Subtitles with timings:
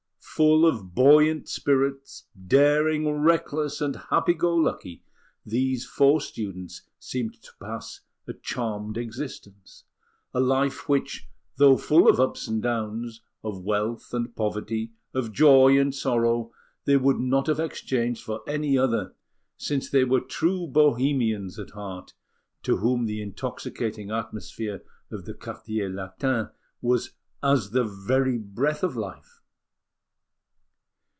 [0.35, 5.03] Full of buoyant spirits, daring, reckless, and happy go lucky,
[5.45, 9.83] these four students seemed to pass a charmed existence;
[10.33, 11.27] a life which,
[11.57, 16.51] though full of ups and downs, of wealth and poverty, of joy and sorrow,
[16.85, 19.13] they would not have exchanged for any other,
[19.57, 22.13] since they were true Bohemians at heart,
[22.63, 24.81] to whom the intoxicating atmosphere
[25.11, 26.49] of the Quartier Latin
[26.81, 27.11] was
[27.43, 29.37] as the very breath of life.